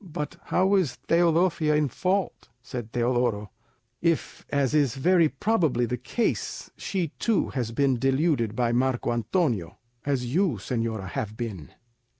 "But 0.00 0.38
how 0.44 0.74
is 0.74 0.96
Teodosia 1.06 1.74
in 1.76 1.88
fault," 1.88 2.48
said 2.62 2.94
Teodoro, 2.94 3.50
"if, 4.00 4.46
as 4.48 4.72
is 4.72 4.94
very 4.94 5.28
probably 5.28 5.84
the 5.84 5.98
case, 5.98 6.70
she 6.78 7.08
too 7.18 7.50
has 7.50 7.70
been 7.70 7.98
deluded 7.98 8.56
by 8.56 8.72
Marco 8.72 9.12
Antonio, 9.12 9.76
as 10.06 10.32
you, 10.34 10.52
señora, 10.52 11.10
have 11.10 11.36
been?" 11.36 11.74